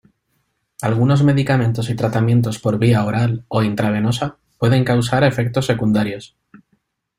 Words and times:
Algunos 0.81 1.21
medicamentos 1.21 1.91
y 1.91 1.95
tratamientos 1.95 2.57
por 2.57 2.79
vía 2.79 3.05
oral 3.05 3.45
o 3.49 3.61
intravenosa 3.61 4.37
pueden 4.57 4.83
causar 4.83 5.23
efectos 5.23 5.67
secundarios. 5.67 6.35